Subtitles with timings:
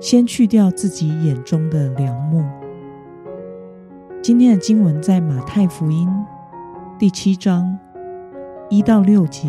[0.00, 2.44] 先去掉自己眼中的梁木。
[4.22, 6.08] 今天的经文在马太福音
[6.98, 7.76] 第七章
[8.68, 9.48] 一到六节。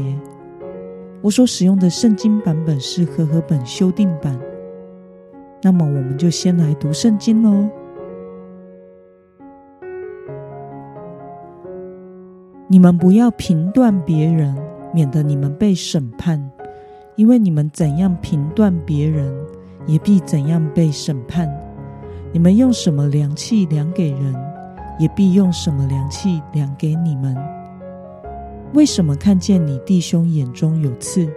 [1.21, 4.39] 我所使用的圣经版本是和合本修订版。
[5.61, 7.69] 那么，我们就先来读圣经喽。
[12.67, 14.55] 你们不要评断别人，
[14.93, 16.49] 免得你们被审判，
[17.15, 19.31] 因为你们怎样评断别人。
[19.89, 21.49] 也必怎样被审判。
[22.31, 24.35] 你们用什么量器量给人，
[24.99, 27.35] 也必用什么量器量给你们。
[28.73, 31.27] 为什么看见你弟兄眼中有刺，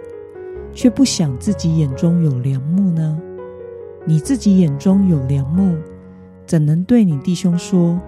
[0.71, 3.19] 却不想自己眼中有梁木呢？
[4.05, 5.75] 你自己眼中有梁木，
[6.45, 7.99] 怎能对你弟兄说：“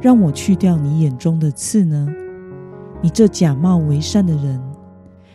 [0.00, 2.08] 让我去掉你眼中的刺呢？”
[3.02, 4.62] 你这假冒为善的人，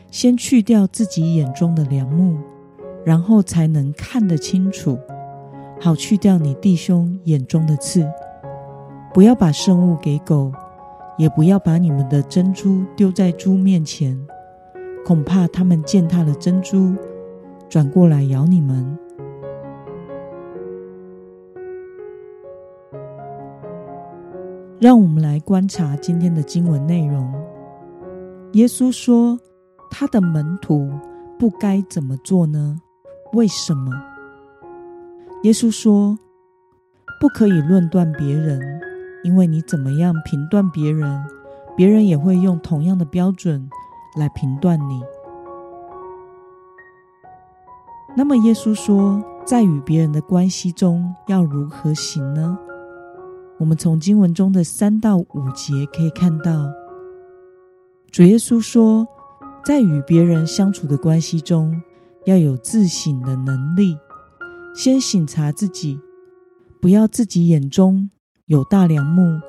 [0.09, 2.37] 先去掉自己眼中的梁木。
[3.05, 4.97] 然后才能看得清楚，
[5.79, 8.09] 好去掉你弟兄眼中的刺。
[9.13, 10.51] 不要把圣物给狗，
[11.17, 14.17] 也不要把你们的珍珠丢在猪面前，
[15.05, 16.95] 恐怕他们践踏了珍珠，
[17.69, 18.97] 转过来咬你们。
[24.79, 27.31] 让我们来观察今天的经文内容。
[28.53, 29.39] 耶稣说，
[29.89, 30.91] 他的门徒
[31.39, 32.81] 不该怎么做呢？
[33.33, 33.91] 为什么？
[35.41, 36.17] 耶稣说
[37.19, 38.61] ：“不可以论断别人，
[39.23, 41.19] 因为你怎么样评断别人，
[41.75, 43.67] 别人也会用同样的标准
[44.15, 45.01] 来评断你。”
[48.15, 52.55] 那么，耶稣说，在与别人的关系中要如何行呢？
[53.57, 56.69] 我们从经文中的三到五节可以看到，
[58.11, 59.07] 主耶稣说，
[59.65, 61.81] 在与别人相处的关系中。
[62.25, 63.97] 要有自省的能力，
[64.75, 65.99] 先省察自己，
[66.81, 68.09] 不要自己眼中
[68.45, 69.39] 有大梁木，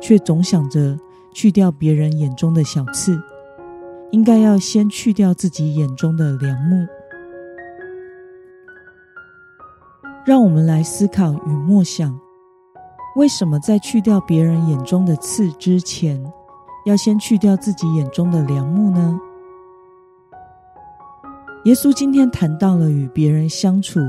[0.00, 0.98] 却总想着
[1.34, 3.20] 去掉别人眼中的小刺。
[4.12, 6.86] 应该要先去掉自己眼中的梁木。
[10.26, 12.18] 让我们来思考与默想：
[13.16, 16.22] 为什么在去掉别人眼中的刺之前，
[16.84, 19.18] 要先去掉自己眼中的梁木呢？
[21.64, 24.00] 耶稣今天谈到了与别人相处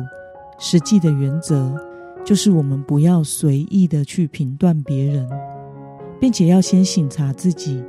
[0.58, 1.72] 实际的原则，
[2.26, 5.30] 就是我们不要随意的去评断别人，
[6.20, 7.84] 并且要先省察自己，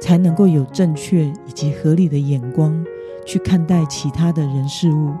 [0.00, 2.82] 才能够有正确以及合理的眼光
[3.26, 5.12] 去看待其他的人事物。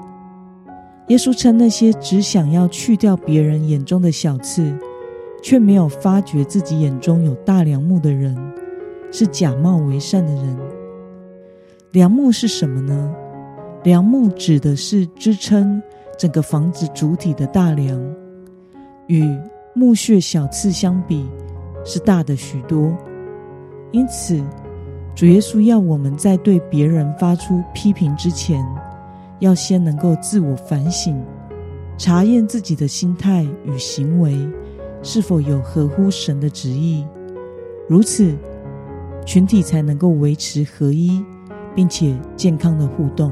[1.08, 4.74] 耶稣称那些只想要去掉别人眼中的小刺，
[5.42, 8.34] 却没有发觉自己眼中有大梁木的人，
[9.12, 10.58] 是假冒为善的人。
[11.92, 13.14] 梁木是什么呢？
[13.82, 15.80] 梁木指的是支撑
[16.18, 18.00] 整个房子主体的大梁，
[19.06, 19.24] 与
[19.74, 21.24] 木屑小刺相比
[21.84, 22.92] 是大的许多。
[23.92, 24.42] 因此，
[25.14, 28.64] 主耶稣要我们在对别人发出批评之前，
[29.38, 31.22] 要先能够自我反省，
[31.96, 34.36] 查验自己的心态与行为
[35.02, 37.06] 是否有合乎神的旨意，
[37.88, 38.34] 如此
[39.24, 41.24] 群体才能够维持合一，
[41.74, 43.30] 并且健康的互动。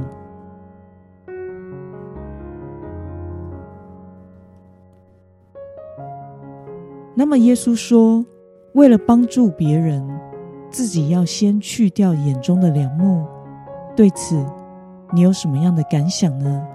[7.16, 8.24] 那么，耶稣说，
[8.72, 10.04] 为了帮助别人，
[10.68, 13.24] 自己要先去掉眼中的梁木。
[13.94, 14.44] 对此，
[15.12, 16.66] 你有什么样的感想呢？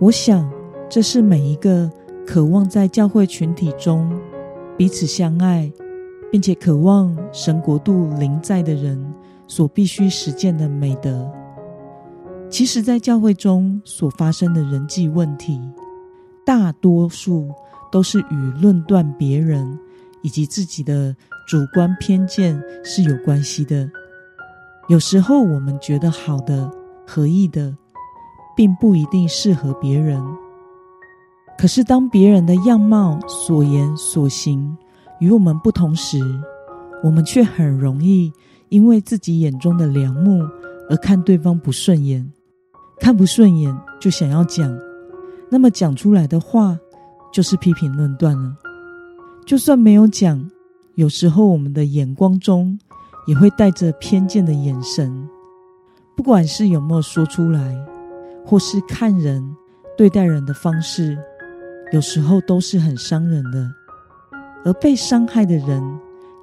[0.00, 0.50] 我想，
[0.88, 1.88] 这是每一个
[2.26, 4.10] 渴望在教会群体中
[4.76, 5.72] 彼此相爱，
[6.32, 9.00] 并且渴望神国度临在的人
[9.46, 11.30] 所必须实践的美德。
[12.50, 15.60] 其实，在教会中所发生的人际问题。
[16.44, 17.50] 大多数
[17.90, 19.78] 都是与论断别人
[20.22, 21.14] 以及自己的
[21.48, 23.88] 主观偏见是有关系的。
[24.88, 26.70] 有时候我们觉得好的、
[27.06, 27.76] 合意的，
[28.56, 30.20] 并不一定适合别人。
[31.58, 34.76] 可是当别人的样貌、所言、所行
[35.20, 36.18] 与我们不同时，
[37.04, 38.32] 我们却很容易
[38.68, 40.42] 因为自己眼中的良木
[40.90, 42.32] 而看对方不顺眼，
[42.98, 44.76] 看不顺眼就想要讲，
[45.52, 46.78] 那么讲出来的话
[47.30, 48.56] 就是批评论断了。
[49.44, 50.50] 就算没有讲，
[50.94, 52.78] 有时候我们的眼光中
[53.26, 55.28] 也会带着偏见的眼神，
[56.16, 57.76] 不管是有没有说出来，
[58.46, 59.44] 或是看人、
[59.94, 61.18] 对待人的方式，
[61.92, 63.70] 有时候都是很伤人的。
[64.64, 65.82] 而被伤害的人，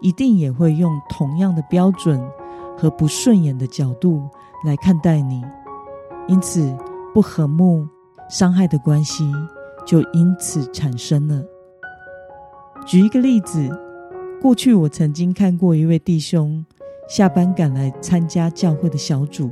[0.01, 2.23] 一定也会用同样的标准
[2.77, 4.29] 和不顺眼的角度
[4.63, 5.43] 来看待你，
[6.27, 6.77] 因此
[7.11, 7.87] 不和睦、
[8.29, 9.29] 伤害的关系
[9.85, 11.43] 就因此产生了。
[12.85, 13.69] 举一个例子，
[14.41, 16.63] 过去我曾经看过一位弟兄
[17.09, 19.49] 下班赶来参加教会的小组，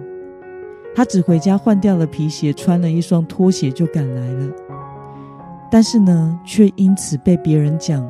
[0.96, 4.52] 他只回家换掉了皮鞋，穿了一双拖鞋就赶来了，
[5.72, 8.08] 但是呢，却因此被别人讲。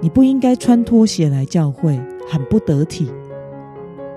[0.00, 3.10] 你不应该穿拖鞋来教会，很不得体。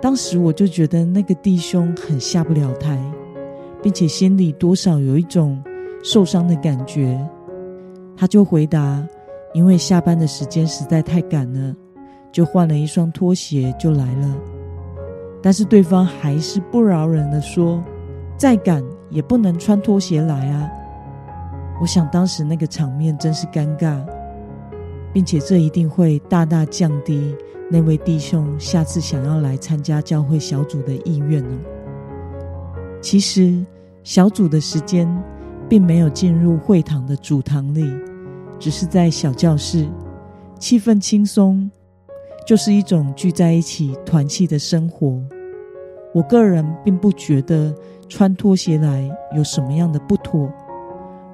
[0.02, 3.02] 当时我就觉得那个弟兄很下不了台，
[3.82, 5.62] 并且心里多少有一种
[6.04, 7.20] 受伤的感觉。
[8.16, 9.02] 他就回答
[9.54, 11.76] ：“因为下班的时间实在太赶了，
[12.32, 14.36] 就换了一双拖鞋就来了。”
[15.42, 17.84] 但是对方还是不饶人的说
[18.38, 20.70] ：“再赶也不能穿拖鞋来啊！”
[21.82, 24.00] 我想当时那个场面真是尴尬。
[25.12, 27.36] 并且这一定会大大降低
[27.68, 31.58] 那位弟兄下次想要来参加教会小组的意愿呢。
[33.02, 33.66] 其实
[34.04, 35.08] 小组的时间
[35.70, 37.86] 并没有进入会堂的主堂里，
[38.58, 39.88] 只是在小教室，
[40.58, 41.70] 气氛轻松，
[42.46, 45.22] 就是一种聚在一起团契的生活。
[46.14, 47.74] 我个人并不觉得
[48.08, 50.52] 穿拖鞋来有什么样的不妥，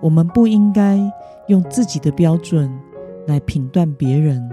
[0.01, 0.99] 我们不应该
[1.47, 2.69] 用自己的标准。
[3.27, 4.47] 来评断别人。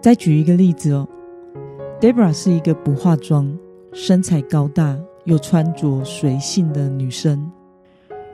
[0.00, 1.06] 再举一个例子哦
[2.00, 3.56] ，Debra 是一个不化妆、
[3.92, 7.48] 身材高大又穿着随性的女生。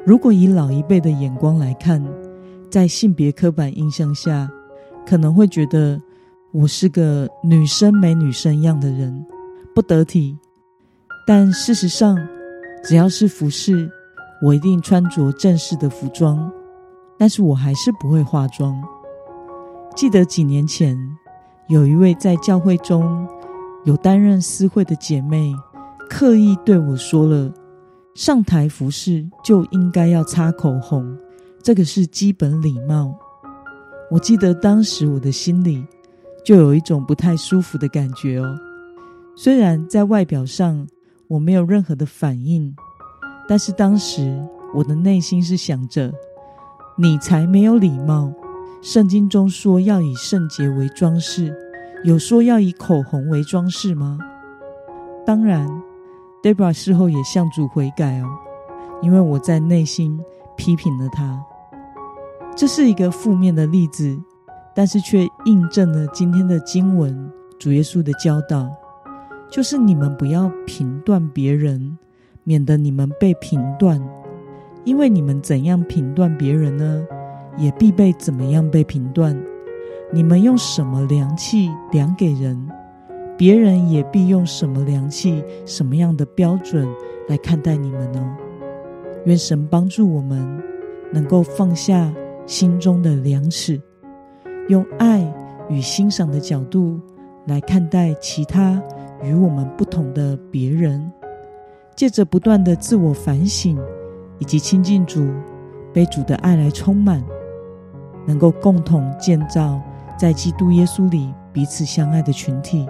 [0.06, 2.02] 如果以老一辈的眼光来看，
[2.70, 4.48] 在性别刻板印象下，
[5.06, 6.00] 可能会觉得
[6.52, 9.24] 我是个女生没女生样的人，
[9.74, 10.38] 不得体。
[11.26, 12.16] 但事实上，
[12.82, 13.90] 只要是服饰，
[14.42, 16.50] 我一定穿着正式的服装。
[17.18, 18.82] 但是我还是不会化妆。
[19.94, 20.98] 记得几年前，
[21.68, 23.24] 有一位在教会中
[23.84, 25.54] 有担任私会的姐妹，
[26.12, 27.50] 刻意对我说了
[28.14, 31.16] ：“上台服侍就应该要擦口红，
[31.62, 33.18] 这个是基本礼貌。”
[34.12, 35.82] 我记得当时我的心里
[36.44, 38.54] 就有一种不太舒服的感觉哦。
[39.34, 40.86] 虽然在外表上
[41.28, 42.76] 我没有任何的反应，
[43.48, 44.38] 但是当时
[44.74, 46.12] 我的内心是想着。
[46.98, 48.30] 你才没有礼貌！
[48.82, 51.56] 圣经中说要以圣洁为装饰，
[52.04, 54.18] 有说要以口红为装饰吗？
[55.24, 55.66] 当然
[56.42, 58.28] ，Debra 事后也向主悔改哦，
[59.00, 60.20] 因为我在内心
[60.56, 61.42] 批评了他。
[62.54, 64.18] 这是一个负面的例子，
[64.74, 68.68] 但是却印证了今天的经文主耶稣的教导，
[69.50, 71.96] 就是你们不要评断别人，
[72.44, 74.00] 免得你们被评断。
[74.84, 77.06] 因为你们怎样评断别人呢，
[77.56, 79.40] 也必被怎么样被评断。
[80.12, 82.68] 你们用什么量器量给人，
[83.36, 86.88] 别人也必用什么良器、什么样的标准
[87.28, 88.36] 来看待你们呢？
[89.24, 90.62] 愿神帮助我们，
[91.12, 92.12] 能够放下
[92.46, 93.80] 心中的量尺，
[94.68, 95.22] 用爱
[95.68, 97.00] 与欣赏的角度
[97.46, 98.82] 来看待其他
[99.22, 101.10] 与我们不同的别人，
[101.96, 103.78] 借着不断的自我反省。
[104.38, 105.28] 以及亲近主，
[105.92, 107.22] 被主的爱来充满，
[108.26, 109.80] 能够共同建造
[110.18, 112.84] 在基督耶稣里彼此相爱的群体。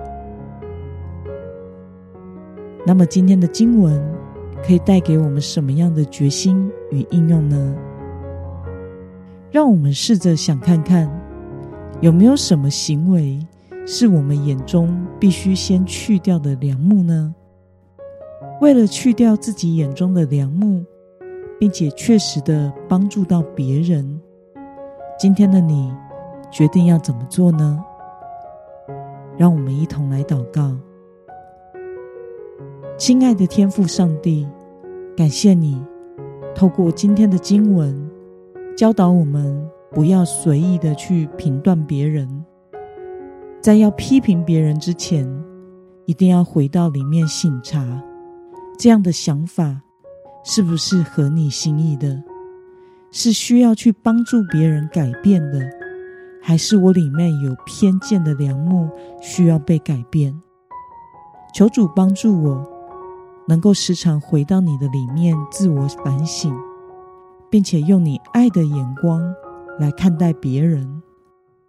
[2.87, 4.03] 那么，今天的经文
[4.65, 7.77] 可以带给我们什么样的决心与应用呢？
[9.51, 11.11] 让我们试着想看看，
[12.01, 13.39] 有没有什么行为
[13.87, 17.35] 是我们眼中必须先去掉的良木呢？
[18.61, 20.85] 为了去掉自己眼中的良木。
[21.63, 24.21] 并且确实的帮助到别人。
[25.17, 25.95] 今天的你
[26.51, 27.81] 决定要怎么做呢？
[29.39, 30.77] 让我们一同来祷告。
[32.99, 34.47] 亲爱的天父上帝，
[35.17, 35.83] 感谢你
[36.55, 38.11] 透过今天的经文
[38.77, 42.45] 教导我们，不要随意的去评断别人，
[43.61, 45.27] 在要批评别人之前，
[46.07, 48.03] 一定要回到里面醒察
[48.79, 49.81] 这样的想法。
[50.45, 52.21] 是不是合你心意的？
[53.13, 55.61] 是需要去帮助别人改变的，
[56.43, 58.89] 还是我里面有偏见的良木
[59.21, 60.35] 需要被改变？
[61.55, 62.72] 求主帮助我，
[63.49, 66.55] 能够时常回到你的里面自我反省，
[67.51, 69.23] 并且用你爱的眼光
[69.79, 71.03] 来看待别人，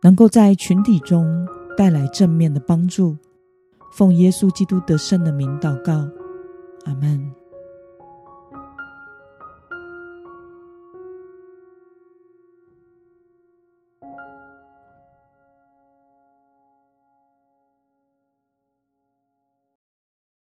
[0.02, 3.18] 能够在群体中带来正面的帮助。
[3.92, 5.94] 奉耶稣基督得胜的名祷告，
[6.86, 7.43] 阿门。